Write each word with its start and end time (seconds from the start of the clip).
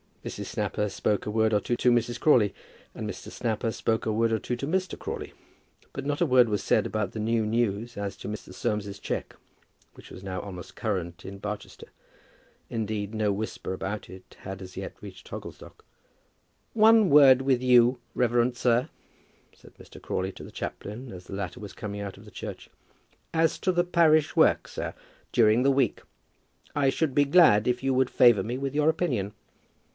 Mrs. 0.25 0.45
Snapper 0.45 0.87
spoke 0.89 1.25
a 1.25 1.31
word 1.31 1.53
or 1.53 1.59
two 1.59 1.75
to 1.77 1.91
Mrs. 1.91 2.19
Crawley, 2.19 2.53
and 2.93 3.09
Mr. 3.09 3.31
Snapper 3.31 3.71
spoke 3.71 4.05
a 4.05 4.11
word 4.11 4.31
or 4.31 4.37
two 4.39 4.55
to 4.55 4.67
Mr. 4.67 4.97
Crawley; 4.97 5.33
but 5.93 6.05
not 6.05 6.21
a 6.21 6.25
word 6.27 6.47
was 6.47 6.63
said 6.63 6.85
about 6.85 7.11
the 7.11 7.19
new 7.19 7.43
news 7.45 7.97
as 7.97 8.15
to 8.17 8.27
Mr. 8.27 8.53
Soames's 8.53 8.99
cheque, 8.99 9.35
which 9.93 10.09
were 10.11 10.19
now 10.21 10.39
almost 10.39 10.75
current 10.75 11.25
in 11.25 11.39
Barchester. 11.39 11.87
Indeed, 12.69 13.13
no 13.15 13.31
whisper 13.31 13.73
about 13.73 14.09
it 14.09 14.37
had 14.39 14.59
as 14.61 14.77
yet 14.77 14.93
reached 15.01 15.27
Hogglestock. 15.29 15.83
"One 16.73 17.09
word 17.09 17.41
with 17.43 17.61
you, 17.61 17.99
reverend 18.15 18.57
sir," 18.57 18.89
said 19.55 19.73
Mr. 19.75 19.99
Crawley 20.01 20.31
to 20.33 20.43
the 20.43 20.51
chaplain, 20.51 21.11
as 21.11 21.25
the 21.25 21.33
latter 21.35 21.59
was 21.59 21.73
coming 21.73 22.01
out 22.01 22.17
of 22.17 22.25
the 22.25 22.31
church, 22.31 22.69
"as 23.33 23.57
to 23.59 23.71
the 23.71 23.83
parish 23.83 24.35
work, 24.35 24.67
sir, 24.67 24.93
during 25.31 25.61
the 25.63 25.71
week; 25.71 26.01
I 26.75 26.89
should 26.89 27.15
be 27.15 27.25
glad 27.25 27.67
if 27.67 27.81
you 27.83 27.93
would 27.95 28.09
favour 28.09 28.43
me 28.43 28.57
with 28.57 28.75
your 28.75 28.89
opinion." 28.89 29.33